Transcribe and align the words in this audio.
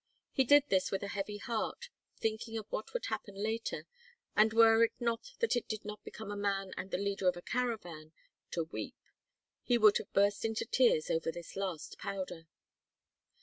He 0.31 0.45
did 0.45 0.63
this 0.67 0.89
with 0.89 1.03
a 1.03 1.09
heavy 1.09 1.37
heart, 1.37 1.89
thinking 2.17 2.57
of 2.57 2.65
what 2.71 2.91
would 2.91 3.05
happen 3.05 3.35
later, 3.35 3.85
and 4.35 4.51
were 4.51 4.83
it 4.83 4.93
not 4.99 5.33
that 5.41 5.55
it 5.55 5.67
did 5.67 5.85
not 5.85 6.03
become 6.03 6.31
a 6.31 6.35
man 6.35 6.73
and 6.75 6.89
the 6.89 6.97
leader 6.97 7.27
of 7.27 7.37
a 7.37 7.41
caravan 7.43 8.11
to 8.49 8.63
weep, 8.63 8.95
he 9.61 9.77
would 9.77 9.99
have 9.99 10.11
burst 10.11 10.43
into 10.43 10.65
tears 10.65 11.11
over 11.11 11.31
this 11.31 11.55
last 11.55 11.99
powder. 11.99 12.47